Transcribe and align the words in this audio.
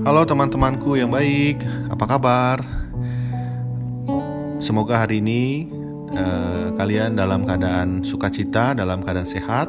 Halo 0.00 0.24
teman-temanku 0.24 0.96
yang 0.96 1.12
baik, 1.12 1.60
apa 1.92 2.08
kabar? 2.08 2.56
Semoga 4.56 5.04
hari 5.04 5.20
ini 5.20 5.68
uh, 6.16 6.72
kalian 6.72 7.20
dalam 7.20 7.44
keadaan 7.44 8.00
sukacita, 8.00 8.72
dalam 8.72 9.04
keadaan 9.04 9.28
sehat, 9.28 9.68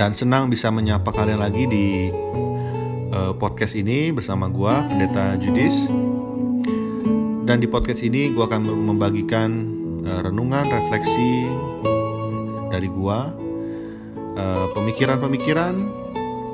dan 0.00 0.16
senang 0.16 0.48
bisa 0.48 0.72
menyapa 0.72 1.12
kalian 1.12 1.44
lagi 1.44 1.68
di 1.68 2.08
uh, 3.12 3.36
podcast 3.36 3.76
ini 3.76 4.08
bersama 4.08 4.48
gua 4.48 4.88
Pendeta 4.88 5.36
Judis. 5.36 5.92
Dan 7.44 7.60
di 7.60 7.68
podcast 7.68 8.00
ini 8.00 8.32
gua 8.32 8.48
akan 8.48 8.88
membagikan 8.88 9.50
uh, 10.00 10.24
renungan, 10.24 10.64
refleksi 10.64 11.44
dari 12.72 12.88
gua, 12.88 13.28
pemikiran-pemikiran 14.72 16.01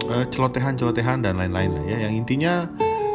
uh, 0.09 0.25
celotehan-celotehan 0.29 1.23
dan 1.23 1.37
lain-lain 1.39 1.85
ya. 1.87 2.09
Yang 2.09 2.13
intinya 2.25 2.67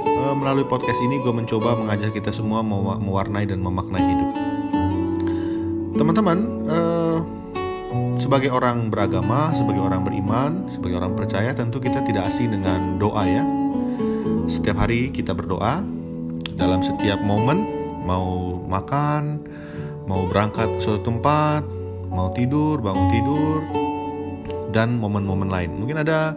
uh, 0.05 0.33
melalui 0.37 0.65
podcast 0.69 0.97
ini 1.01 1.19
gue 1.19 1.33
mencoba 1.33 1.75
mengajak 1.77 2.13
kita 2.15 2.29
semua 2.29 2.61
mewarnai 2.97 3.49
dan 3.49 3.59
memaknai 3.59 4.01
hidup. 4.01 4.31
Teman-teman, 5.93 6.37
uh, 6.69 7.19
sebagai 8.17 8.49
orang 8.49 8.89
beragama, 8.89 9.53
sebagai 9.53 9.81
orang 9.81 10.01
beriman, 10.01 10.65
sebagai 10.69 10.97
orang 10.97 11.13
percaya, 11.13 11.53
tentu 11.53 11.77
kita 11.77 12.01
tidak 12.01 12.29
asing 12.29 12.49
dengan 12.49 12.97
doa 12.97 13.23
ya. 13.25 13.43
Setiap 14.49 14.81
hari 14.81 15.13
kita 15.13 15.37
berdoa 15.37 15.85
dalam 16.57 16.81
setiap 16.81 17.21
momen, 17.21 17.65
mau 18.05 18.57
makan, 18.65 19.41
mau 20.09 20.25
berangkat 20.25 20.65
ke 20.77 20.79
suatu 20.81 21.05
tempat, 21.05 21.61
mau 22.09 22.33
tidur, 22.33 22.81
bangun 22.81 23.07
tidur, 23.13 23.59
dan 24.73 24.97
momen-momen 24.97 25.53
lain. 25.53 25.71
Mungkin 25.77 26.01
ada 26.01 26.33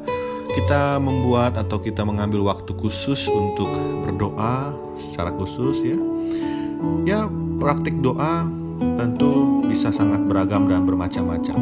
kita 0.57 0.97
membuat 0.97 1.61
atau 1.61 1.77
kita 1.77 2.01
mengambil 2.01 2.41
waktu 2.49 2.73
khusus 2.81 3.29
untuk 3.29 3.69
berdoa 4.09 4.73
secara 4.97 5.29
khusus 5.37 5.85
ya. 5.85 6.01
Ya, 7.05 7.21
praktik 7.61 8.01
doa 8.01 8.49
tentu 8.97 9.61
bisa 9.69 9.93
sangat 9.93 10.25
beragam 10.25 10.65
dan 10.65 10.89
bermacam-macam. 10.89 11.57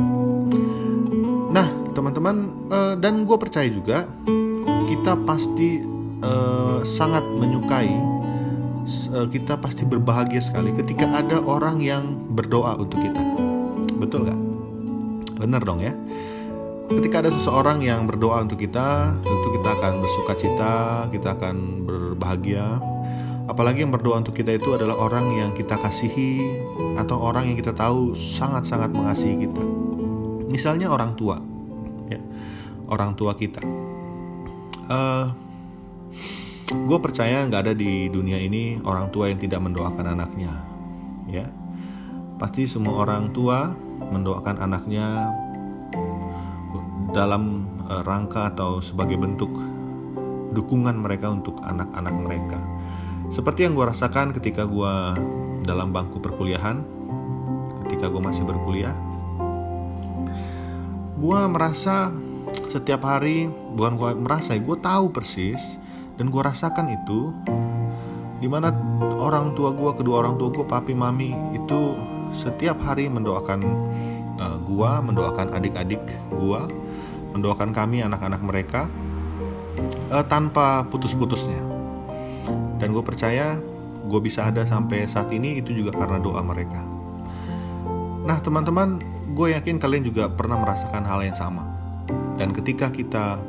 Nah, 1.50 1.66
teman-teman, 1.90 2.54
uh, 2.70 2.94
dan 2.94 3.26
gue 3.26 3.34
percaya 3.34 3.66
juga 3.66 4.06
kita 4.86 5.18
pasti 5.26 5.82
uh, 6.22 6.86
sangat 6.86 7.26
menyukai, 7.26 7.90
uh, 9.10 9.26
kita 9.26 9.58
pasti 9.58 9.82
berbahagia 9.82 10.38
sekali 10.38 10.70
ketika 10.70 11.10
ada 11.18 11.42
orang 11.42 11.82
yang 11.82 12.14
berdoa 12.30 12.78
untuk 12.78 13.02
kita. 13.02 13.22
Betul 13.98 14.30
gak? 14.30 14.40
Bener 15.38 15.62
dong 15.66 15.82
ya. 15.82 15.94
Ketika 16.84 17.24
ada 17.24 17.32
seseorang 17.32 17.80
yang 17.80 18.04
berdoa 18.04 18.44
untuk 18.44 18.60
kita, 18.60 19.16
tentu 19.24 19.48
kita 19.56 19.68
akan 19.72 20.04
bersuka 20.04 20.32
cita, 20.36 20.74
kita 21.08 21.32
akan 21.32 21.88
berbahagia. 21.88 22.76
Apalagi 23.48 23.88
yang 23.88 23.92
berdoa 23.92 24.20
untuk 24.20 24.36
kita 24.36 24.52
itu 24.56 24.76
adalah 24.76 24.96
orang 25.00 25.32
yang 25.32 25.50
kita 25.56 25.80
kasihi 25.80 26.44
atau 27.00 27.20
orang 27.20 27.48
yang 27.48 27.56
kita 27.56 27.72
tahu 27.72 28.12
sangat-sangat 28.12 28.92
mengasihi 28.92 29.48
kita. 29.48 29.64
Misalnya 30.48 30.92
orang 30.92 31.16
tua, 31.16 31.40
ya, 32.12 32.20
orang 32.92 33.16
tua 33.16 33.32
kita. 33.32 33.64
Uh, 34.84 35.32
gue 36.68 36.98
percaya 37.00 37.48
nggak 37.48 37.68
ada 37.68 37.74
di 37.76 38.12
dunia 38.12 38.36
ini 38.36 38.80
orang 38.84 39.08
tua 39.08 39.32
yang 39.32 39.40
tidak 39.40 39.60
mendoakan 39.64 40.20
anaknya, 40.20 40.52
ya. 41.32 41.48
Pasti 42.36 42.68
semua 42.68 43.08
orang 43.08 43.32
tua 43.32 43.72
mendoakan 44.04 44.60
anaknya 44.60 45.32
dalam 47.14 47.70
uh, 47.86 48.02
rangka 48.02 48.50
atau 48.50 48.82
sebagai 48.82 49.14
bentuk 49.14 49.50
dukungan 50.50 50.98
mereka 50.98 51.30
untuk 51.30 51.62
anak-anak 51.62 52.14
mereka. 52.18 52.58
Seperti 53.30 53.64
yang 53.64 53.78
gue 53.78 53.86
rasakan 53.86 54.34
ketika 54.34 54.66
gue 54.66 54.92
dalam 55.64 55.94
bangku 55.94 56.18
perkuliahan, 56.18 56.82
ketika 57.86 58.10
gue 58.10 58.22
masih 58.22 58.44
berkuliah, 58.44 58.94
gue 61.16 61.40
merasa 61.48 62.10
setiap 62.68 63.06
hari, 63.06 63.46
bukan 63.48 63.94
gue 63.94 64.10
merasa, 64.18 64.58
gue 64.58 64.76
tahu 64.78 65.14
persis 65.14 65.78
dan 66.18 66.28
gue 66.30 66.42
rasakan 66.42 66.92
itu, 66.92 67.32
di 68.42 68.46
mana 68.50 68.74
orang 69.18 69.56
tua 69.56 69.72
gue, 69.72 69.90
kedua 69.96 70.26
orang 70.26 70.36
tua 70.36 70.52
gue, 70.52 70.66
papi, 70.66 70.92
mami 70.92 71.32
itu 71.54 71.94
setiap 72.34 72.82
hari 72.82 73.06
mendoakan 73.06 73.62
uh, 74.42 74.58
gua, 74.66 74.98
mendoakan 74.98 75.54
adik-adik 75.54 76.02
gua, 76.34 76.66
mendoakan 77.34 77.74
kami 77.74 78.00
anak-anak 78.00 78.40
mereka 78.40 78.86
uh, 80.14 80.24
tanpa 80.24 80.86
putus-putusnya. 80.88 81.60
Dan 82.78 82.94
gue 82.94 83.02
percaya 83.02 83.58
gue 84.04 84.20
bisa 84.20 84.46
ada 84.48 84.62
sampai 84.68 85.08
saat 85.10 85.32
ini 85.34 85.58
itu 85.58 85.74
juga 85.74 85.96
karena 85.96 86.22
doa 86.22 86.40
mereka. 86.44 86.80
Nah 88.24 88.40
teman-teman, 88.40 89.02
gue 89.34 89.52
yakin 89.52 89.76
kalian 89.76 90.04
juga 90.06 90.30
pernah 90.30 90.60
merasakan 90.60 91.04
hal 91.04 91.20
yang 91.26 91.36
sama. 91.36 91.66
Dan 92.38 92.54
ketika 92.54 92.88
kita 92.88 93.40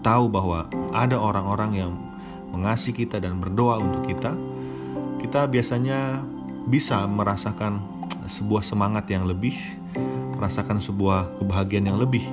tahu 0.00 0.28
bahwa 0.32 0.66
ada 0.90 1.16
orang-orang 1.20 1.70
yang 1.76 1.92
mengasihi 2.50 3.06
kita 3.06 3.22
dan 3.22 3.38
berdoa 3.38 3.78
untuk 3.78 4.04
kita, 4.04 4.34
kita 5.20 5.46
biasanya 5.46 6.24
bisa 6.66 7.04
merasakan 7.04 7.80
sebuah 8.24 8.64
semangat 8.64 9.08
yang 9.10 9.28
lebih, 9.28 9.56
merasakan 10.36 10.80
sebuah 10.80 11.40
kebahagiaan 11.40 11.92
yang 11.92 12.00
lebih. 12.00 12.24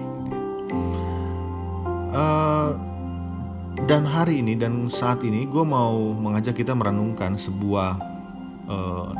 Dan 3.87 4.03
hari 4.03 4.43
ini 4.43 4.59
dan 4.59 4.91
saat 4.91 5.23
ini 5.23 5.47
gue 5.47 5.63
mau 5.63 6.11
mengajak 6.11 6.59
kita 6.59 6.75
merenungkan 6.75 7.39
sebuah 7.39 7.95
uh, 8.67 9.15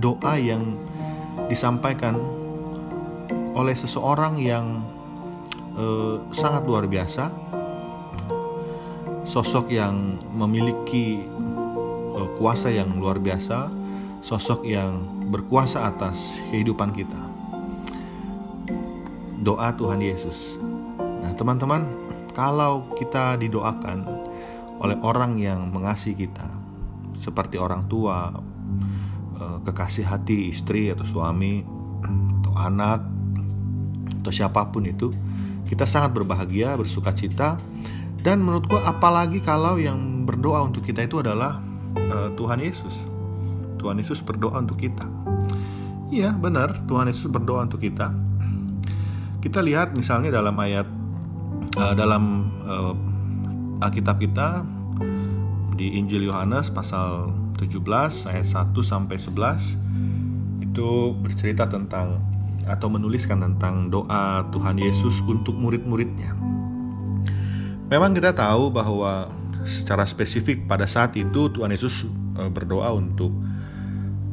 doa 0.00 0.34
yang 0.40 0.80
disampaikan 1.52 2.16
oleh 3.52 3.76
seseorang 3.76 4.40
yang 4.40 4.80
uh, 5.76 6.16
sangat 6.32 6.64
luar 6.64 6.88
biasa, 6.88 7.28
sosok 9.28 9.68
yang 9.68 10.16
memiliki 10.32 11.20
uh, 12.16 12.28
kuasa 12.40 12.72
yang 12.72 12.96
luar 12.96 13.20
biasa, 13.20 13.68
sosok 14.24 14.64
yang 14.64 14.96
berkuasa 15.28 15.92
atas 15.92 16.40
kehidupan 16.48 16.88
kita. 16.96 17.20
Doa 19.44 19.76
Tuhan 19.76 20.00
Yesus. 20.00 20.56
Nah, 20.96 21.36
teman-teman, 21.36 22.05
kalau 22.36 22.92
kita 22.92 23.40
didoakan 23.40 24.04
oleh 24.84 24.96
orang 25.00 25.40
yang 25.40 25.72
mengasihi 25.72 26.28
kita, 26.28 26.44
seperti 27.16 27.56
orang 27.56 27.88
tua, 27.88 28.28
eh, 29.40 29.58
kekasih 29.64 30.04
hati 30.04 30.52
istri 30.52 30.92
atau 30.92 31.08
suami, 31.08 31.64
atau 32.44 32.52
anak, 32.60 33.00
atau 34.20 34.28
siapa 34.28 34.68
pun 34.68 34.84
itu, 34.84 35.16
kita 35.64 35.88
sangat 35.88 36.12
berbahagia, 36.12 36.76
bersuka 36.76 37.16
cita, 37.16 37.56
dan 38.20 38.44
menurut 38.44 38.68
gua 38.68 38.84
apalagi 38.84 39.40
kalau 39.40 39.80
yang 39.80 40.28
berdoa 40.28 40.66
untuk 40.66 40.82
kita 40.82 41.06
itu 41.06 41.22
adalah 41.22 41.62
uh, 41.94 42.34
Tuhan 42.34 42.58
Yesus. 42.58 43.06
Tuhan 43.78 44.02
Yesus 44.02 44.18
berdoa 44.18 44.58
untuk 44.58 44.82
kita. 44.82 45.06
Iya, 46.10 46.34
benar, 46.34 46.82
Tuhan 46.90 47.06
Yesus 47.06 47.30
berdoa 47.30 47.62
untuk 47.62 47.78
kita. 47.78 48.10
Kita 49.38 49.62
lihat 49.62 49.94
misalnya 49.94 50.34
dalam 50.34 50.58
ayat 50.58 50.95
uh, 51.76 51.94
dalam 51.94 52.50
uh, 52.64 52.94
Alkitab 53.84 54.18
kita 54.18 54.64
di 55.76 56.00
Injil 56.00 56.24
Yohanes 56.26 56.72
pasal 56.72 57.30
17 57.60 57.84
ayat 58.32 58.48
1 58.48 58.72
sampai 58.80 59.16
11 59.20 60.64
itu 60.64 60.88
bercerita 61.20 61.68
tentang 61.68 62.20
atau 62.66 62.88
menuliskan 62.90 63.38
tentang 63.38 63.92
doa 63.92 64.42
Tuhan 64.50 64.80
Yesus 64.80 65.22
untuk 65.22 65.54
murid-muridnya. 65.54 66.34
Memang 67.86 68.10
kita 68.10 68.34
tahu 68.34 68.74
bahwa 68.74 69.30
secara 69.62 70.02
spesifik 70.02 70.66
pada 70.66 70.82
saat 70.90 71.14
itu 71.14 71.46
Tuhan 71.52 71.70
Yesus 71.70 72.08
uh, 72.34 72.50
berdoa 72.50 72.90
untuk 72.96 73.30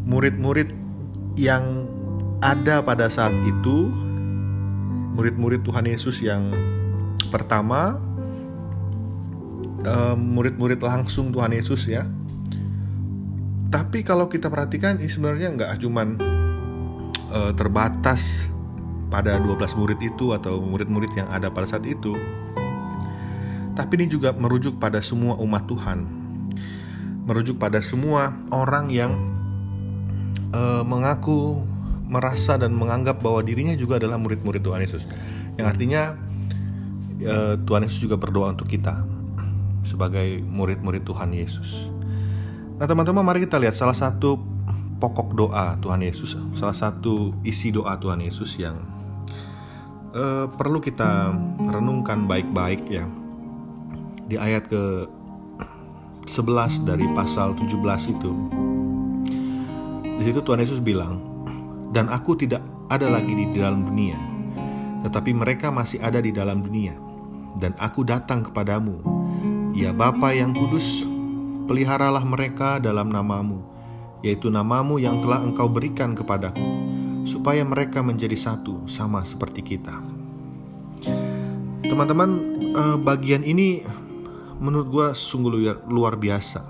murid-murid 0.09 0.73
yang 1.37 1.85
ada 2.41 2.81
pada 2.81 3.07
saat 3.07 3.33
itu 3.45 3.87
murid-murid 5.13 5.61
Tuhan 5.61 5.85
Yesus 5.85 6.25
yang 6.25 6.72
pertama 7.33 7.97
murid-murid 10.15 10.79
langsung 10.79 11.33
Tuhan 11.33 11.51
Yesus 11.51 11.89
ya 11.91 12.07
tapi 13.73 14.05
kalau 14.05 14.29
kita 14.29 14.47
perhatikan 14.53 15.01
ini 15.01 15.09
sebenarnya 15.09 15.49
nggak 15.57 15.81
cuman 15.81 16.07
uh, 17.33 17.51
terbatas 17.57 18.45
pada 19.09 19.41
12 19.41 19.59
murid 19.75 19.99
itu 19.99 20.31
atau 20.31 20.61
murid-murid 20.61 21.11
yang 21.17 21.27
ada 21.33 21.49
pada 21.49 21.65
saat 21.65 21.83
itu 21.89 22.13
tapi 23.73 23.97
ini 23.97 24.05
juga 24.07 24.31
merujuk 24.31 24.77
pada 24.77 25.01
semua 25.01 25.35
umat 25.41 25.65
Tuhan 25.65 26.05
merujuk 27.25 27.57
pada 27.57 27.81
semua 27.81 28.35
orang 28.53 28.93
yang 28.93 29.11
uh, 30.53 30.83
mengaku 30.85 31.63
merasa 32.07 32.59
dan 32.61 32.75
menganggap 32.77 33.23
bahwa 33.25 33.41
dirinya 33.41 33.73
juga 33.73 33.97
adalah 33.97 34.21
murid-murid 34.21 34.61
Tuhan 34.61 34.85
Yesus. 34.85 35.09
Yang 35.57 35.65
artinya 35.65 36.13
uh, 37.25 37.55
Tuhan 37.63 37.87
Yesus 37.87 37.99
juga 38.03 38.19
berdoa 38.19 38.53
untuk 38.53 38.69
kita. 38.69 39.03
sebagai 39.83 40.39
murid-murid 40.47 41.03
Tuhan 41.03 41.35
Yesus. 41.35 41.91
Nah, 42.79 42.87
teman-teman, 42.87 43.19
mari 43.19 43.43
kita 43.43 43.59
lihat 43.59 43.75
salah 43.75 43.91
satu 43.91 44.39
pokok 45.03 45.35
doa 45.35 45.75
Tuhan 45.83 45.99
Yesus, 45.99 46.39
salah 46.55 46.71
satu 46.71 47.35
isi 47.43 47.75
doa 47.75 47.99
Tuhan 47.99 48.23
Yesus 48.23 48.55
yang 48.55 48.79
uh, 50.15 50.47
perlu 50.47 50.79
kita 50.79 51.35
renungkan 51.67 52.23
baik-baik 52.23 52.87
ya. 52.87 53.03
Di 54.23 54.39
ayat 54.39 54.71
ke 54.71 55.03
11 56.31 56.87
dari 56.87 57.03
pasal 57.11 57.51
17 57.59 58.15
itu. 58.15 58.31
Di 60.15 60.23
situ 60.23 60.39
Tuhan 60.39 60.63
Yesus 60.63 60.79
bilang, 60.79 61.19
"Dan 61.91 62.07
aku 62.07 62.39
tidak 62.39 62.63
ada 62.87 63.11
lagi 63.11 63.35
di 63.35 63.51
dalam 63.51 63.83
dunia, 63.83 64.15
tetapi 65.03 65.35
mereka 65.35 65.67
masih 65.67 65.99
ada 65.99 66.23
di 66.23 66.31
dalam 66.31 66.63
dunia, 66.63 66.95
dan 67.57 67.73
aku 67.81 68.05
datang 68.05 68.41
kepadamu. 68.45 69.01
Ya 69.73 69.89
Bapa 69.89 70.33
yang 70.33 70.53
kudus, 70.53 71.05
peliharalah 71.65 72.21
mereka 72.25 72.77
dalam 72.77 73.09
namamu, 73.09 73.61
yaitu 74.21 74.53
namamu 74.53 75.01
yang 75.01 75.21
telah 75.21 75.41
engkau 75.41 75.65
berikan 75.65 76.13
kepadaku, 76.13 76.61
supaya 77.25 77.65
mereka 77.65 78.05
menjadi 78.05 78.37
satu 78.37 78.85
sama 78.85 79.25
seperti 79.25 79.65
kita." 79.65 79.97
Teman-teman, 81.83 82.29
eh, 82.73 82.97
bagian 83.01 83.41
ini 83.41 83.83
menurut 84.61 84.87
gue 84.87 85.07
sungguh 85.11 85.83
luar 85.89 86.15
biasa. 86.15 86.63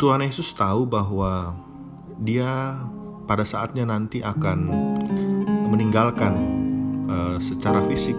Tuhan 0.00 0.24
Yesus 0.24 0.56
tahu 0.56 0.88
bahwa 0.88 1.52
dia 2.16 2.76
pada 3.28 3.44
saatnya 3.44 3.84
nanti 3.84 4.24
akan 4.24 4.58
meninggalkan 5.68 6.32
uh, 7.06 7.36
secara 7.36 7.84
fisik 7.84 8.16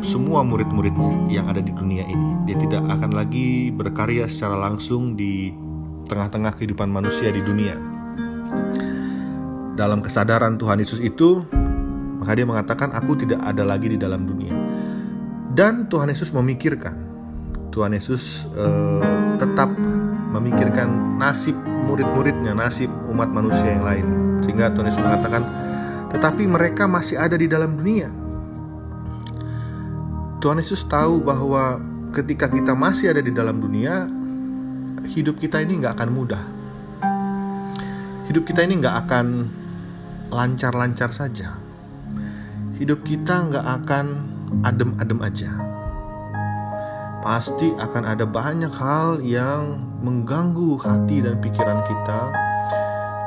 semua 0.00 0.40
murid-muridnya 0.42 1.28
yang 1.28 1.46
ada 1.46 1.60
di 1.60 1.70
dunia 1.70 2.04
ini. 2.08 2.48
Dia 2.48 2.56
tidak 2.56 2.82
akan 2.88 3.12
lagi 3.14 3.70
berkarya 3.70 4.26
secara 4.26 4.56
langsung 4.56 5.14
di 5.14 5.52
tengah-tengah 6.10 6.56
kehidupan 6.58 6.90
manusia 6.90 7.30
di 7.30 7.44
dunia. 7.44 7.78
Dalam 9.78 10.02
kesadaran 10.02 10.58
Tuhan 10.58 10.82
Yesus 10.82 10.98
itu, 11.00 11.46
maka 12.20 12.36
dia 12.36 12.44
mengatakan, 12.44 12.92
"Aku 12.92 13.16
tidak 13.16 13.40
ada 13.40 13.62
lagi 13.64 13.94
di 13.94 13.98
dalam 14.00 14.26
dunia." 14.26 14.52
Dan 15.54 15.86
Tuhan 15.86 16.10
Yesus 16.10 16.34
memikirkan, 16.34 16.94
Tuhan 17.70 17.94
Yesus 17.94 18.46
uh, 18.54 19.34
tetap 19.38 19.70
memikirkan 20.30 21.18
nasib 21.18 21.54
murid-muridnya, 21.86 22.54
nasib 22.54 22.90
umat 23.10 23.30
manusia 23.30 23.66
yang 23.78 23.82
lain. 23.82 24.06
Sehingga 24.46 24.70
Tuhan 24.74 24.90
Yesus 24.90 25.02
mengatakan, 25.02 25.42
tetapi 26.10 26.46
mereka 26.46 26.90
masih 26.90 27.18
ada 27.18 27.34
di 27.38 27.46
dalam 27.46 27.78
dunia. 27.78 28.19
Tuhan 30.40 30.56
Yesus 30.56 30.88
tahu 30.88 31.20
bahwa 31.20 31.76
ketika 32.16 32.48
kita 32.48 32.72
masih 32.72 33.12
ada 33.12 33.20
di 33.20 33.28
dalam 33.28 33.60
dunia, 33.60 34.08
hidup 35.12 35.36
kita 35.36 35.60
ini 35.60 35.84
nggak 35.84 36.00
akan 36.00 36.10
mudah. 36.16 36.44
Hidup 38.24 38.48
kita 38.48 38.64
ini 38.64 38.80
nggak 38.80 38.96
akan 39.04 39.26
lancar-lancar 40.32 41.12
saja. 41.12 41.60
Hidup 42.80 43.04
kita 43.04 43.52
nggak 43.52 43.66
akan 43.84 44.06
adem-adem 44.64 45.20
aja. 45.20 45.52
Pasti 47.20 47.76
akan 47.76 48.08
ada 48.08 48.24
banyak 48.24 48.72
hal 48.72 49.20
yang 49.20 49.76
mengganggu 50.00 50.80
hati 50.80 51.20
dan 51.20 51.36
pikiran 51.36 51.84
kita 51.84 52.20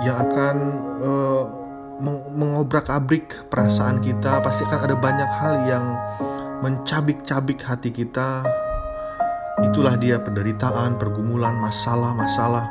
yang 0.02 0.18
akan 0.18 0.56
uh, 0.98 1.63
mengobrak-abrik 2.02 3.50
perasaan 3.52 4.02
kita. 4.02 4.42
Pasti 4.42 4.66
akan 4.66 4.82
ada 4.88 4.96
banyak 4.98 5.30
hal 5.42 5.56
yang 5.68 5.86
mencabik-cabik 6.64 7.60
hati 7.62 7.92
kita. 7.92 8.42
Itulah 9.62 10.00
dia 10.00 10.18
penderitaan, 10.18 10.98
pergumulan, 10.98 11.60
masalah-masalah. 11.62 12.66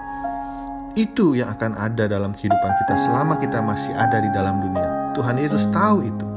Itu 0.99 1.33
yang 1.39 1.53
akan 1.55 1.79
ada 1.79 2.05
dalam 2.11 2.35
kehidupan 2.37 2.73
kita 2.85 2.95
selama 3.01 3.39
kita 3.39 3.63
masih 3.65 3.95
ada 3.97 4.19
di 4.19 4.29
dalam 4.35 4.61
dunia. 4.61 5.15
Tuhan 5.17 5.39
Yesus 5.41 5.69
tahu 5.73 6.05
itu. 6.05 6.29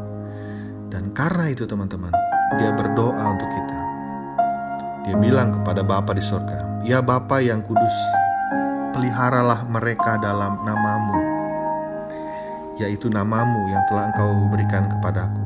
Dan 0.91 1.11
karena 1.11 1.51
itu 1.51 1.67
teman-teman, 1.67 2.13
dia 2.55 2.71
berdoa 2.71 3.35
untuk 3.35 3.49
kita. 3.51 3.79
Dia 5.05 5.15
bilang 5.19 5.51
kepada 5.59 5.83
Bapa 5.83 6.15
di 6.15 6.23
sorga, 6.23 6.81
Ya 6.87 7.03
Bapa 7.03 7.43
yang 7.43 7.59
kudus, 7.65 7.93
peliharalah 8.95 9.67
mereka 9.67 10.15
dalam 10.23 10.63
namamu, 10.63 11.34
yaitu 12.79 13.07
namamu 13.07 13.71
yang 13.71 13.83
telah 13.87 14.11
engkau 14.11 14.29
berikan 14.51 14.87
kepadaku. 14.91 15.43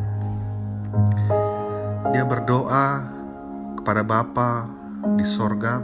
Dia 2.09 2.25
berdoa 2.25 3.05
kepada 3.77 4.01
Bapa 4.01 4.65
di 5.15 5.25
sorga, 5.25 5.79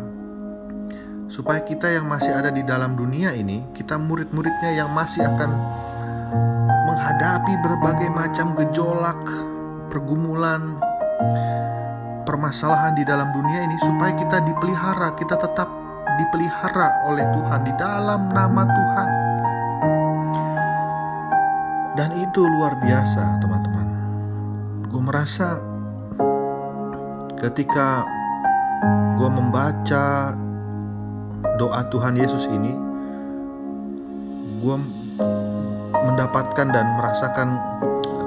supaya 1.29 1.61
kita 1.61 1.89
yang 1.89 2.09
masih 2.09 2.33
ada 2.33 2.49
di 2.49 2.65
dalam 2.65 2.97
dunia 2.97 3.31
ini, 3.37 3.61
kita 3.77 3.95
murid-muridnya 3.95 4.73
yang 4.73 4.89
masih 4.91 5.21
akan 5.21 5.51
menghadapi 6.89 7.53
berbagai 7.61 8.09
macam 8.09 8.57
gejolak, 8.57 9.21
pergumulan, 9.93 10.81
permasalahan 12.25 12.97
di 12.97 13.05
dalam 13.05 13.29
dunia 13.31 13.69
ini 13.69 13.77
supaya 13.79 14.17
kita 14.17 14.41
dipelihara, 14.43 15.13
kita 15.13 15.37
tetap 15.37 15.69
dipelihara 16.15 17.05
oleh 17.11 17.25
Tuhan 17.31 17.61
di 17.63 17.73
dalam 17.77 18.21
nama 18.33 18.63
Tuhan. 18.65 19.09
Itu 22.35 22.51
luar 22.51 22.75
biasa, 22.83 23.39
teman-teman. 23.39 23.87
Gue 24.91 24.99
merasa 24.99 25.55
ketika 27.39 28.03
gue 29.15 29.29
membaca 29.31 30.35
doa 31.55 31.79
Tuhan 31.87 32.19
Yesus 32.19 32.51
ini, 32.51 32.75
gue 34.59 34.75
mendapatkan 35.95 36.75
dan 36.75 36.99
merasakan 36.99 37.55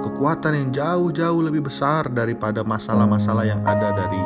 kekuatan 0.01 0.57
yang 0.57 0.69
jauh-jauh 0.73 1.45
lebih 1.45 1.69
besar 1.69 2.09
daripada 2.09 2.65
masalah-masalah 2.65 3.45
yang 3.45 3.61
ada 3.61 3.93
dari 3.93 4.25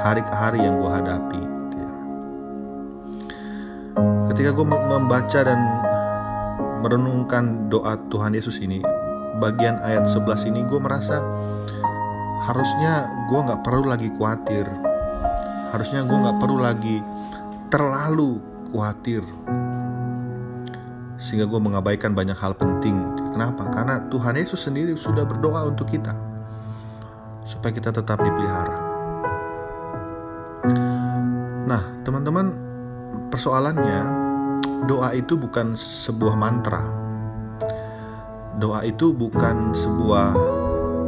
hari 0.00 0.24
ke 0.24 0.32
hari 0.32 0.64
yang 0.64 0.80
gue 0.80 0.88
hadapi. 0.88 1.42
Gitu 1.68 1.76
ya. 1.76 1.92
Ketika 4.32 4.56
gue 4.56 4.66
membaca 4.72 5.40
dan 5.44 5.60
merenungkan 6.80 7.68
doa 7.68 8.00
Tuhan 8.08 8.32
Yesus 8.32 8.56
ini, 8.64 9.01
bagian 9.42 9.82
ayat 9.82 10.06
11 10.06 10.54
ini 10.54 10.62
gue 10.70 10.78
merasa 10.78 11.18
harusnya 12.46 13.10
gue 13.26 13.40
nggak 13.42 13.66
perlu 13.66 13.90
lagi 13.90 14.06
khawatir, 14.14 14.70
harusnya 15.74 16.06
gue 16.06 16.14
nggak 16.14 16.38
perlu 16.38 16.58
lagi 16.62 17.02
terlalu 17.66 18.38
khawatir 18.70 19.26
sehingga 21.18 21.46
gue 21.46 21.60
mengabaikan 21.62 22.14
banyak 22.14 22.34
hal 22.38 22.54
penting. 22.54 22.98
Kenapa? 23.34 23.70
Karena 23.70 24.02
Tuhan 24.10 24.34
Yesus 24.38 24.66
sendiri 24.66 24.94
sudah 24.98 25.22
berdoa 25.22 25.70
untuk 25.70 25.90
kita 25.90 26.14
supaya 27.46 27.74
kita 27.74 27.90
tetap 27.94 28.22
dipelihara. 28.22 28.78
Nah, 31.66 31.82
teman-teman, 32.02 32.54
persoalannya 33.30 34.00
doa 34.90 35.14
itu 35.14 35.38
bukan 35.38 35.78
sebuah 35.78 36.34
mantra. 36.34 37.01
Doa 38.62 38.86
itu 38.86 39.10
bukan 39.10 39.74
sebuah 39.74 40.38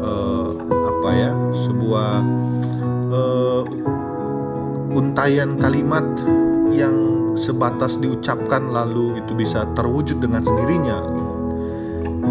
uh, 0.02 0.50
apa 0.66 1.10
ya, 1.14 1.30
sebuah 1.54 2.10
uh, 3.14 3.62
untayan 4.90 5.54
kalimat 5.54 6.02
yang 6.74 7.30
sebatas 7.38 8.02
diucapkan 8.02 8.74
lalu 8.74 9.22
itu 9.22 9.38
bisa 9.38 9.70
terwujud 9.78 10.18
dengan 10.18 10.42
sendirinya. 10.42 10.98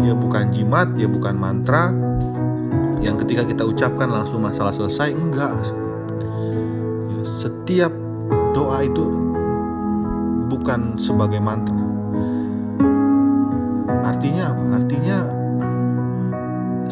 Ya 0.04 0.12
bukan 0.12 0.52
jimat, 0.52 0.92
ya 1.00 1.08
bukan 1.08 1.40
mantra 1.40 1.88
yang 3.00 3.16
ketika 3.16 3.48
kita 3.48 3.64
ucapkan 3.64 4.12
langsung 4.12 4.44
masalah 4.44 4.76
selesai. 4.76 5.08
Enggak. 5.08 5.56
Setiap 7.40 7.96
doa 8.52 8.84
itu 8.84 9.08
bukan 10.52 11.00
sebagai 11.00 11.40
mantra. 11.40 11.93
Artinya 14.04 14.52
apa? 14.52 14.62
Artinya 14.76 15.18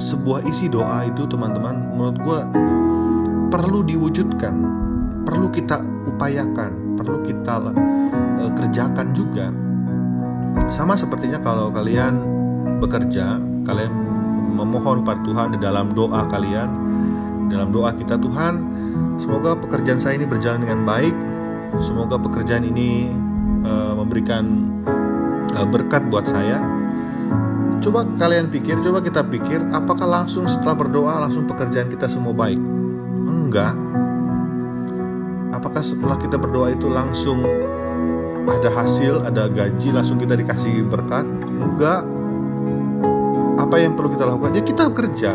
sebuah 0.00 0.48
isi 0.48 0.72
doa 0.72 1.04
itu 1.04 1.28
teman-teman 1.28 1.76
menurut 1.92 2.16
gue 2.24 2.40
perlu 3.52 3.84
diwujudkan, 3.84 4.54
perlu 5.28 5.52
kita 5.52 5.84
upayakan 6.08 6.82
perlu 6.96 7.18
kita 7.26 7.54
uh, 7.58 8.52
kerjakan 8.54 9.10
juga. 9.10 9.50
Sama 10.68 10.94
sepertinya 10.94 11.40
kalau 11.40 11.72
kalian 11.72 12.22
bekerja, 12.78 13.40
kalian 13.66 13.92
memohon 14.54 15.02
pada 15.02 15.20
Tuhan 15.24 15.56
di 15.56 15.58
dalam 15.58 15.90
doa 15.96 16.28
kalian, 16.28 16.70
dalam 17.48 17.72
doa 17.72 17.90
kita 17.96 18.20
Tuhan, 18.20 18.62
semoga 19.18 19.56
pekerjaan 19.56 19.98
saya 19.98 20.20
ini 20.20 20.28
berjalan 20.28 20.62
dengan 20.62 20.86
baik, 20.86 21.14
semoga 21.80 22.20
pekerjaan 22.20 22.68
ini 22.68 23.10
uh, 23.64 23.96
memberikan 23.96 24.70
uh, 25.56 25.66
berkat 25.66 26.06
buat 26.12 26.28
saya. 26.28 26.62
Coba 27.82 28.06
kalian 28.14 28.46
pikir, 28.46 28.78
coba 28.78 29.02
kita 29.02 29.26
pikir, 29.26 29.58
apakah 29.74 30.06
langsung 30.06 30.46
setelah 30.46 30.78
berdoa 30.78 31.18
langsung 31.18 31.50
pekerjaan 31.50 31.90
kita 31.90 32.06
semua 32.06 32.30
baik? 32.30 32.62
Enggak. 33.26 33.74
Apakah 35.50 35.82
setelah 35.82 36.14
kita 36.14 36.38
berdoa 36.38 36.70
itu 36.70 36.86
langsung 36.86 37.42
ada 38.46 38.70
hasil, 38.70 39.26
ada 39.26 39.50
gaji, 39.50 39.90
langsung 39.90 40.14
kita 40.14 40.38
dikasih 40.38 40.86
berkat? 40.86 41.26
Enggak. 41.42 42.06
Apa 43.58 43.76
yang 43.82 43.98
perlu 43.98 44.14
kita 44.14 44.30
lakukan? 44.30 44.54
Ya 44.54 44.62
kita 44.62 44.86
kerja. 44.94 45.34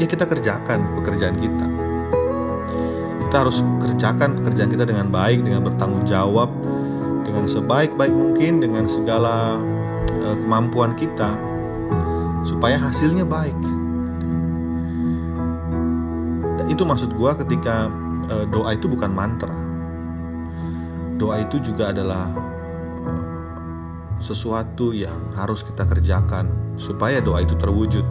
Ya 0.00 0.06
kita 0.08 0.24
kerjakan 0.24 0.96
pekerjaan 0.96 1.36
kita. 1.36 1.66
Kita 3.28 3.44
harus 3.44 3.60
kerjakan 3.84 4.40
pekerjaan 4.40 4.72
kita 4.72 4.88
dengan 4.88 5.12
baik, 5.12 5.44
dengan 5.44 5.68
bertanggung 5.68 6.08
jawab, 6.08 6.48
dengan 7.28 7.44
sebaik-baik 7.44 8.14
mungkin, 8.16 8.64
dengan 8.64 8.88
segala 8.88 9.60
kemampuan 10.34 10.98
kita, 10.98 11.30
supaya 12.42 12.80
hasilnya 12.82 13.22
baik. 13.22 13.58
Itu 16.66 16.82
maksud 16.82 17.14
gue 17.14 17.30
ketika 17.46 17.86
uh, 18.26 18.44
doa 18.50 18.74
itu 18.74 18.90
bukan 18.90 19.14
mantra 19.14 19.66
doa 21.16 21.40
itu 21.40 21.56
juga 21.64 21.90
adalah 21.90 22.28
sesuatu 24.20 24.92
yang 24.92 25.16
harus 25.36 25.64
kita 25.64 25.88
kerjakan 25.88 26.48
supaya 26.76 27.20
doa 27.24 27.44
itu 27.44 27.56
terwujud. 27.56 28.04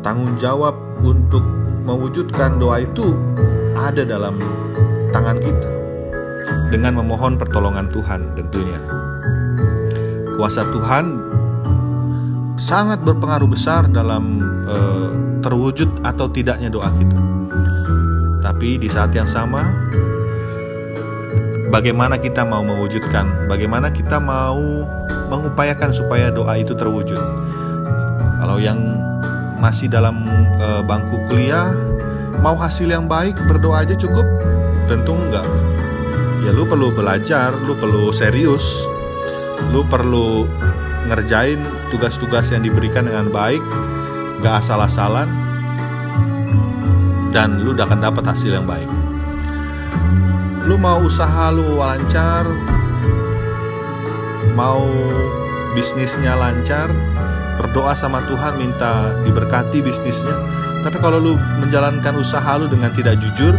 Tanggung 0.00 0.32
jawab 0.40 0.76
untuk 1.04 1.44
mewujudkan 1.84 2.56
doa 2.60 2.84
itu 2.84 3.12
ada 3.76 4.04
dalam 4.04 4.36
tangan 5.12 5.40
kita 5.40 5.70
dengan 6.72 7.00
memohon 7.00 7.36
pertolongan 7.36 7.88
Tuhan 7.92 8.36
tentunya. 8.36 8.80
Kuasa 10.40 10.64
Tuhan 10.72 11.20
sangat 12.56 13.04
berpengaruh 13.04 13.44
besar 13.44 13.84
dalam 13.92 14.40
e, 14.64 14.76
terwujud 15.44 16.00
atau 16.00 16.32
tidaknya 16.32 16.72
doa 16.72 16.88
kita. 16.96 17.20
Tapi 18.40 18.80
di 18.80 18.88
saat 18.88 19.12
yang 19.12 19.28
sama 19.28 19.60
bagaimana 21.68 22.16
kita 22.16 22.48
mau 22.48 22.64
mewujudkan, 22.64 23.52
bagaimana 23.52 23.92
kita 23.92 24.16
mau 24.16 24.88
mengupayakan 25.28 25.92
supaya 25.92 26.32
doa 26.32 26.56
itu 26.56 26.72
terwujud. 26.72 27.20
Kalau 28.40 28.56
yang 28.56 28.80
masih 29.60 29.92
dalam 29.92 30.24
e, 30.56 30.80
bangku 30.88 31.20
kuliah, 31.28 31.68
mau 32.40 32.56
hasil 32.56 32.88
yang 32.88 33.04
baik 33.04 33.36
berdoa 33.44 33.84
aja 33.84 33.92
cukup? 33.92 34.24
Tentu 34.88 35.12
enggak. 35.12 35.44
Ya 36.48 36.56
lu 36.56 36.64
perlu 36.64 36.96
belajar, 36.96 37.52
lu 37.68 37.76
perlu 37.76 38.08
serius, 38.16 38.88
lu 39.68 39.84
perlu 39.84 40.48
ngerjain 41.06 41.60
tugas-tugas 41.92 42.48
yang 42.52 42.64
diberikan 42.64 43.04
dengan 43.04 43.28
baik, 43.28 43.60
gak 44.40 44.64
asal-asalan, 44.64 45.28
dan 47.30 47.62
lu 47.62 47.76
akan 47.76 48.00
dapat 48.00 48.24
hasil 48.26 48.56
yang 48.56 48.64
baik. 48.64 48.88
Lu 50.64 50.76
mau 50.76 51.00
usaha 51.02 51.50
lu 51.52 51.80
lancar 51.80 52.46
mau 54.56 54.84
bisnisnya 55.72 56.34
lancar 56.36 56.90
berdoa 57.56 57.94
sama 57.96 58.20
Tuhan 58.26 58.58
minta 58.60 59.14
diberkati 59.24 59.80
bisnisnya. 59.80 60.36
Tapi 60.80 60.96
kalau 61.00 61.20
lu 61.20 61.32
menjalankan 61.60 62.16
usaha 62.16 62.56
lu 62.56 62.68
dengan 62.68 62.92
tidak 62.92 63.20
jujur 63.20 63.52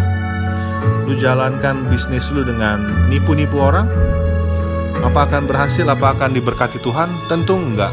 lu 1.05 1.13
jalankan 1.19 1.85
bisnis 1.91 2.31
lu 2.31 2.41
dengan 2.41 2.81
nipu-nipu 3.11 3.59
orang 3.59 3.85
apa 5.01 5.19
akan 5.27 5.49
berhasil 5.49 5.85
apa 5.89 6.13
akan 6.13 6.31
diberkati 6.33 6.77
Tuhan 6.81 7.09
tentu 7.27 7.57
enggak 7.57 7.91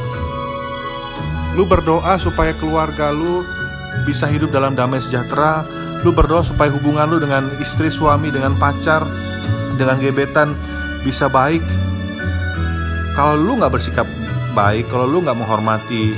lu 1.56 1.64
berdoa 1.64 2.20
supaya 2.20 2.54
keluarga 2.54 3.10
lu 3.10 3.42
bisa 4.04 4.28
hidup 4.30 4.52
dalam 4.54 4.76
damai 4.76 5.00
sejahtera 5.02 5.66
Lu 6.06 6.14
berdoa 6.14 6.46
supaya 6.46 6.70
hubungan 6.70 7.10
lu 7.10 7.18
dengan 7.18 7.50
istri, 7.58 7.90
suami, 7.90 8.30
dengan 8.30 8.54
pacar, 8.54 9.02
dengan 9.74 9.98
gebetan 9.98 10.54
bisa 11.02 11.26
baik. 11.26 11.62
Kalau 13.18 13.34
lu 13.34 13.58
nggak 13.58 13.74
bersikap 13.74 14.06
baik, 14.54 14.86
kalau 14.86 15.10
lu 15.10 15.26
nggak 15.26 15.34
menghormati 15.34 16.14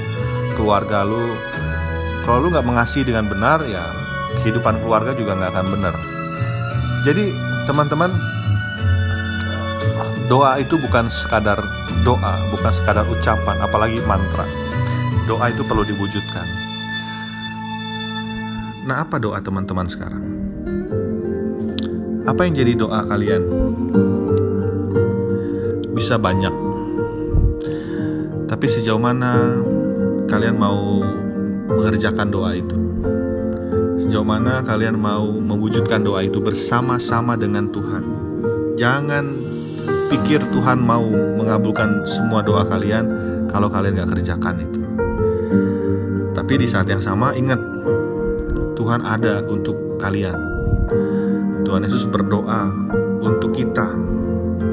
keluarga 0.53 1.01
lu, 1.01 1.33
kalau 2.29 2.45
lu 2.45 2.49
nggak 2.53 2.67
mengasihi 2.69 3.09
dengan 3.09 3.25
benar, 3.25 3.65
ya 3.65 3.89
kehidupan 4.45 4.85
keluarga 4.85 5.17
juga 5.17 5.33
nggak 5.41 5.53
akan 5.57 5.67
benar. 5.73 5.95
Jadi 7.09 7.33
teman-teman, 7.65 8.13
doa 10.31 10.63
itu 10.63 10.79
bukan 10.79 11.11
sekadar 11.11 11.59
doa, 12.07 12.39
bukan 12.55 12.71
sekadar 12.71 13.03
ucapan, 13.11 13.59
apalagi 13.67 13.99
mantra. 14.07 14.47
Doa 15.27 15.51
itu 15.51 15.67
perlu 15.67 15.83
diwujudkan. 15.83 16.47
Nah, 18.87 19.03
apa 19.03 19.19
doa 19.19 19.43
teman-teman 19.43 19.91
sekarang? 19.91 20.23
Apa 22.31 22.47
yang 22.47 22.55
jadi 22.55 22.79
doa 22.79 23.03
kalian? 23.11 23.43
Bisa 25.99 26.15
banyak. 26.15 26.55
Tapi 28.47 28.67
sejauh 28.71 29.03
mana 29.03 29.59
kalian 30.31 30.55
mau 30.55 31.03
mengerjakan 31.75 32.31
doa 32.31 32.55
itu? 32.55 32.79
Sejauh 33.99 34.27
mana 34.27 34.63
kalian 34.63 34.95
mau 34.95 35.27
mewujudkan 35.27 36.07
doa 36.07 36.23
itu 36.23 36.39
bersama-sama 36.39 37.35
dengan 37.35 37.67
Tuhan? 37.75 38.05
Jangan 38.79 39.50
pikir 40.11 40.43
Tuhan 40.51 40.83
mau 40.83 41.07
mengabulkan 41.39 42.03
semua 42.03 42.43
doa 42.43 42.67
kalian 42.67 43.07
kalau 43.47 43.71
kalian 43.71 44.03
gak 44.03 44.19
kerjakan 44.19 44.67
itu. 44.67 44.81
Tapi 46.35 46.53
di 46.59 46.67
saat 46.67 46.91
yang 46.91 46.99
sama 46.99 47.31
ingat 47.39 47.63
Tuhan 48.75 49.07
ada 49.07 49.47
untuk 49.47 50.03
kalian. 50.03 50.35
Tuhan 51.63 51.87
Yesus 51.87 52.11
berdoa 52.11 52.67
untuk 53.23 53.55
kita 53.55 53.95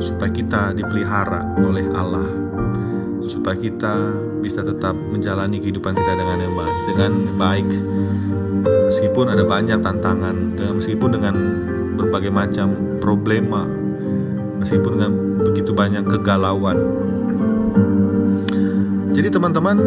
supaya 0.01 0.33
kita 0.33 0.73
dipelihara 0.73 1.45
oleh 1.61 1.85
Allah, 1.93 2.25
supaya 3.29 3.53
kita 3.53 3.93
bisa 4.41 4.65
tetap 4.65 4.97
menjalani 4.97 5.61
kehidupan 5.61 5.93
kita 5.93 6.13
dengan 6.17 6.37
yang 6.41 6.55
baik, 6.57 6.77
dengan 6.89 7.11
baik. 7.37 7.69
Meskipun 8.89 9.25
ada 9.29 9.43
banyak 9.45 9.79
tantangan, 9.83 10.35
meskipun 10.81 11.09
dengan 11.19 11.35
berbagai 11.99 12.31
macam 12.33 12.73
problema, 13.03 13.67
meskipun 14.67 14.99
dengan 14.99 15.13
begitu 15.47 15.71
banyak 15.71 16.03
kegalauan. 16.03 16.75
Jadi 19.15 19.31
teman-teman 19.31 19.79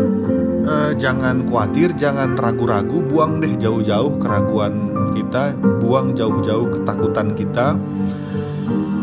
eh, 0.64 0.92
jangan 0.96 1.44
khawatir, 1.44 1.92
jangan 2.00 2.32
ragu-ragu, 2.40 3.04
buang 3.04 3.44
deh 3.44 3.60
jauh-jauh 3.60 4.16
keraguan 4.16 4.96
kita, 5.12 5.52
buang 5.84 6.16
jauh-jauh 6.16 6.80
ketakutan 6.80 7.37
kita. 7.37 7.76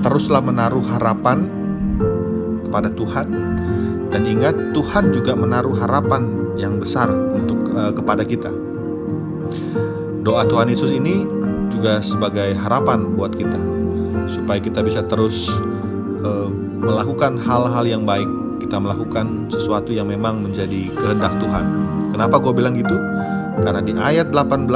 Teruslah 0.01 0.41
menaruh 0.41 0.81
harapan 0.81 1.45
kepada 2.65 2.89
Tuhan 2.89 3.27
dan 4.09 4.21
ingat 4.25 4.73
Tuhan 4.73 5.13
juga 5.13 5.37
menaruh 5.37 5.77
harapan 5.77 6.25
yang 6.57 6.81
besar 6.81 7.05
untuk 7.13 7.69
eh, 7.69 7.93
kepada 7.93 8.25
kita. 8.25 8.49
Doa 10.25 10.41
Tuhan 10.49 10.73
Yesus 10.73 10.89
ini 10.89 11.21
juga 11.69 12.01
sebagai 12.01 12.57
harapan 12.57 13.13
buat 13.13 13.37
kita 13.37 13.77
supaya 14.27 14.59
kita 14.59 14.83
bisa 14.83 15.03
terus 15.07 15.51
eh, 16.27 16.47
melakukan 16.83 17.39
hal-hal 17.39 17.87
yang 17.87 18.03
baik 18.03 18.27
kita 18.59 18.83
melakukan 18.83 19.47
sesuatu 19.47 19.95
yang 19.95 20.11
memang 20.11 20.43
menjadi 20.43 20.91
kehendak 20.91 21.31
Tuhan. 21.39 21.65
Kenapa 22.11 22.35
gue 22.43 22.51
bilang 22.51 22.75
gitu? 22.75 22.97
Karena 23.63 23.79
di 23.79 23.95
ayat 23.95 24.35
18 24.35 24.67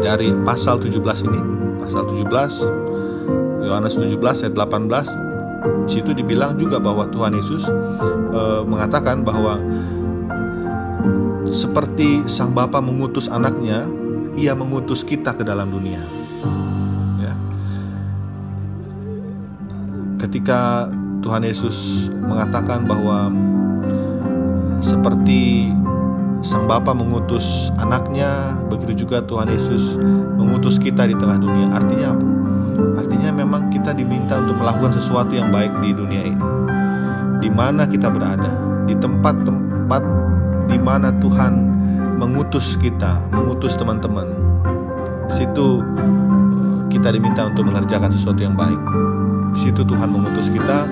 dari 0.00 0.32
pasal 0.42 0.80
17 0.80 1.28
ini, 1.28 1.40
pasal 1.84 2.08
17 2.08 2.82
Yohanes 3.62 3.94
17 3.94 4.18
ayat 4.48 4.54
18 4.58 5.86
situ 5.86 6.10
dibilang 6.10 6.58
juga 6.58 6.82
bahwa 6.82 7.06
Tuhan 7.06 7.38
Yesus 7.38 7.70
e, 8.34 8.42
mengatakan 8.66 9.22
bahwa 9.22 9.62
seperti 11.52 12.26
sang 12.26 12.50
bapa 12.56 12.80
mengutus 12.82 13.28
anaknya, 13.30 13.86
ia 14.34 14.56
mengutus 14.56 15.04
kita 15.06 15.36
ke 15.36 15.44
dalam 15.44 15.70
dunia. 15.70 16.00
Ketika 20.22 20.86
Tuhan 21.18 21.42
Yesus 21.42 22.06
mengatakan 22.14 22.86
bahwa 22.86 23.34
seperti 24.78 25.74
Sang 26.46 26.70
Bapa 26.70 26.94
mengutus 26.94 27.74
anaknya, 27.74 28.54
begitu 28.70 29.02
juga 29.02 29.18
Tuhan 29.26 29.50
Yesus 29.50 29.98
mengutus 30.38 30.78
kita 30.78 31.10
di 31.10 31.18
tengah 31.18 31.42
dunia. 31.42 31.74
Artinya 31.74 32.14
apa? 32.14 32.26
Artinya 33.02 33.30
memang 33.34 33.66
kita 33.74 33.90
diminta 33.90 34.38
untuk 34.38 34.62
melakukan 34.62 34.94
sesuatu 34.94 35.34
yang 35.34 35.50
baik 35.50 35.74
di 35.82 35.90
dunia 35.90 36.22
ini. 36.22 36.46
Di 37.42 37.50
mana 37.50 37.90
kita 37.90 38.06
berada, 38.06 38.54
di 38.86 38.94
tempat-tempat 38.94 40.02
di 40.70 40.78
mana 40.78 41.10
Tuhan 41.18 41.52
mengutus 42.22 42.78
kita, 42.78 43.26
mengutus 43.34 43.74
teman-teman. 43.74 44.30
Di 45.26 45.42
situ 45.42 45.82
kita 46.94 47.10
diminta 47.10 47.50
untuk 47.50 47.66
mengerjakan 47.66 48.14
sesuatu 48.14 48.38
yang 48.38 48.54
baik. 48.54 49.11
Di 49.52 49.58
situ 49.68 49.84
Tuhan 49.84 50.08
mengutus 50.08 50.48
kita 50.48 50.88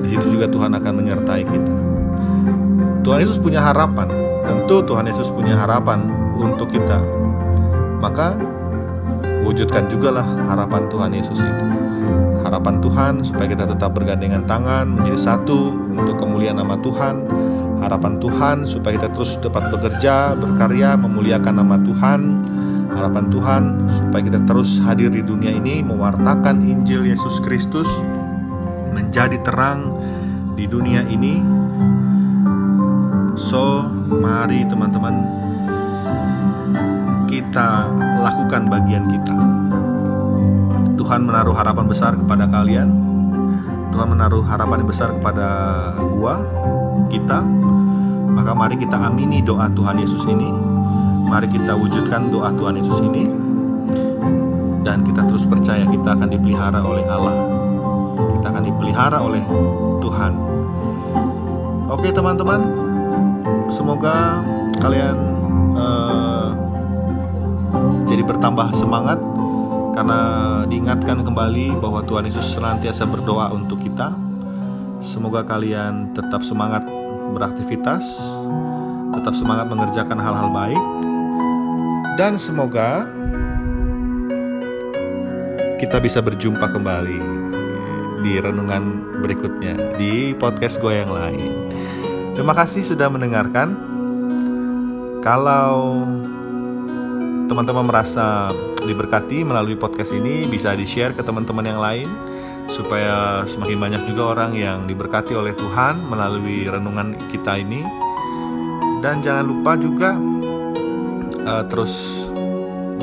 di 0.00 0.08
situ 0.18 0.34
juga 0.34 0.50
Tuhan 0.50 0.74
akan 0.74 0.92
menyertai 0.96 1.42
kita. 1.46 1.74
Tuhan 3.06 3.18
Yesus 3.22 3.38
punya 3.38 3.62
harapan. 3.62 4.10
Tentu 4.42 4.82
Tuhan 4.82 5.06
Yesus 5.06 5.30
punya 5.30 5.54
harapan 5.54 6.10
untuk 6.34 6.72
kita. 6.72 6.98
Maka 8.00 8.34
wujudkan 9.46 9.86
juga 9.92 10.20
lah 10.20 10.26
harapan 10.48 10.88
Tuhan 10.88 11.10
Yesus 11.14 11.38
itu. 11.38 11.66
Harapan 12.40 12.80
Tuhan 12.80 13.12
supaya 13.22 13.46
kita 13.46 13.68
tetap 13.68 13.92
bergandengan 13.92 14.42
tangan 14.48 14.88
menjadi 14.88 15.36
satu 15.36 15.76
untuk 15.94 16.16
kemuliaan 16.18 16.58
nama 16.58 16.74
Tuhan. 16.80 17.22
Harapan 17.80 18.18
Tuhan 18.20 18.56
supaya 18.68 18.96
kita 18.98 19.08
terus 19.12 19.38
dapat 19.40 19.70
bekerja, 19.72 20.34
berkarya, 20.36 20.96
memuliakan 20.98 21.54
nama 21.60 21.76
Tuhan. 21.80 22.20
Harapan 22.90 23.26
Tuhan 23.30 23.62
supaya 23.88 24.22
kita 24.26 24.40
terus 24.44 24.82
hadir 24.82 25.08
di 25.08 25.22
dunia 25.22 25.54
ini 25.54 25.80
mewartakan 25.80 26.62
Injil 26.66 27.06
Yesus 27.06 27.38
Kristus 27.40 27.88
menjadi 28.92 29.38
terang 29.46 29.94
di 30.58 30.68
dunia 30.68 31.06
ini. 31.06 31.40
So, 33.38 33.86
mari 34.10 34.66
teman-teman 34.68 35.14
kita 37.30 37.88
lakukan 38.20 38.68
bagian 38.68 39.06
kita. 39.08 39.36
Tuhan 41.00 41.26
menaruh 41.26 41.56
harapan 41.56 41.86
besar 41.88 42.12
kepada 42.14 42.44
kalian. 42.46 42.90
Tuhan 43.90 44.14
menaruh 44.14 44.46
harapan 44.46 44.86
besar 44.86 45.10
kepada 45.18 45.48
gua, 46.14 46.38
kita. 47.10 47.42
Maka 48.30 48.54
mari 48.54 48.78
kita 48.78 48.94
amini 48.94 49.42
doa 49.42 49.66
Tuhan 49.72 49.98
Yesus 49.98 50.22
ini. 50.30 50.69
Mari 51.30 51.46
kita 51.46 51.78
wujudkan 51.78 52.26
doa 52.26 52.50
Tuhan 52.50 52.74
Yesus 52.82 52.98
ini. 53.06 53.30
Dan 54.82 55.06
kita 55.06 55.22
terus 55.30 55.46
percaya 55.46 55.86
kita 55.86 56.18
akan 56.18 56.26
dipelihara 56.26 56.82
oleh 56.82 57.06
Allah. 57.06 57.38
Kita 58.34 58.50
akan 58.50 58.64
dipelihara 58.66 59.18
oleh 59.22 59.38
Tuhan. 60.02 60.32
Oke 61.86 62.10
teman-teman, 62.10 62.66
semoga 63.70 64.42
kalian 64.82 65.16
uh, 65.78 66.50
jadi 68.10 68.26
bertambah 68.26 68.74
semangat 68.74 69.22
karena 69.94 70.20
diingatkan 70.66 71.22
kembali 71.22 71.78
bahwa 71.78 72.02
Tuhan 72.02 72.26
Yesus 72.26 72.58
senantiasa 72.58 73.06
berdoa 73.06 73.54
untuk 73.54 73.78
kita. 73.78 74.10
Semoga 74.98 75.46
kalian 75.46 76.10
tetap 76.10 76.42
semangat 76.42 76.82
beraktivitas, 77.30 78.18
tetap 79.14 79.34
semangat 79.38 79.70
mengerjakan 79.70 80.18
hal-hal 80.18 80.50
baik, 80.50 80.82
dan 82.20 82.36
semoga 82.36 83.08
kita 85.80 85.96
bisa 86.04 86.20
berjumpa 86.20 86.68
kembali 86.68 87.16
di 88.20 88.36
renungan 88.36 89.16
berikutnya 89.24 89.96
di 89.96 90.36
podcast 90.36 90.76
gue 90.84 91.00
yang 91.00 91.08
lain. 91.08 91.72
Terima 92.36 92.52
kasih 92.52 92.84
sudah 92.84 93.08
mendengarkan. 93.08 93.72
Kalau 95.24 96.04
teman-teman 97.48 97.88
merasa 97.88 98.52
diberkati 98.84 99.40
melalui 99.40 99.80
podcast 99.80 100.12
ini 100.12 100.44
bisa 100.44 100.76
di-share 100.76 101.16
ke 101.16 101.24
teman-teman 101.24 101.72
yang 101.72 101.80
lain 101.80 102.08
supaya 102.68 103.48
semakin 103.48 103.80
banyak 103.80 104.02
juga 104.12 104.36
orang 104.36 104.52
yang 104.52 104.84
diberkati 104.84 105.32
oleh 105.32 105.56
Tuhan 105.56 106.04
melalui 106.04 106.68
renungan 106.68 107.32
kita 107.32 107.56
ini. 107.56 107.80
Dan 109.00 109.24
jangan 109.24 109.48
lupa 109.48 109.80
juga 109.80 110.20
uh, 111.44 111.64
terus 111.68 112.24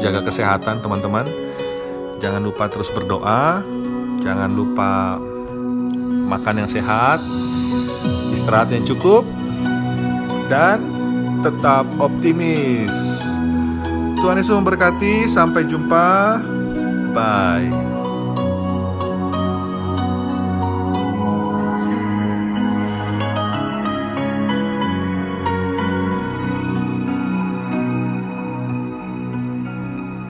jaga 0.01 0.25
kesehatan 0.25 0.82
teman-teman. 0.82 1.25
Jangan 2.17 2.41
lupa 2.41 2.65
terus 2.70 2.89
berdoa, 2.89 3.62
jangan 4.22 4.50
lupa 4.50 5.22
makan 6.27 6.65
yang 6.65 6.70
sehat, 6.70 7.22
istirahat 8.34 8.74
yang 8.74 8.84
cukup 8.84 9.22
dan 10.50 10.82
tetap 11.46 11.86
optimis. 12.01 13.24
Tuhan 14.17 14.41
Yesus 14.41 14.58
memberkati. 14.58 15.29
Sampai 15.29 15.70
jumpa. 15.70 16.41
Bye. 17.13 17.97